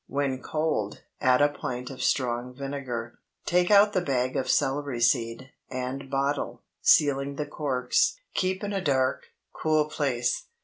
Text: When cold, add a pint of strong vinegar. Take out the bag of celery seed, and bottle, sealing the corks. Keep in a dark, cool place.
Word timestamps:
When 0.07 0.41
cold, 0.41 1.03
add 1.19 1.41
a 1.43 1.49
pint 1.49 1.91
of 1.91 2.01
strong 2.01 2.55
vinegar. 2.55 3.19
Take 3.45 3.69
out 3.69 3.93
the 3.93 4.01
bag 4.01 4.35
of 4.35 4.49
celery 4.49 4.99
seed, 4.99 5.51
and 5.69 6.09
bottle, 6.09 6.63
sealing 6.81 7.35
the 7.35 7.45
corks. 7.45 8.15
Keep 8.33 8.63
in 8.63 8.73
a 8.73 8.81
dark, 8.81 9.25
cool 9.53 9.85
place. 9.87 10.47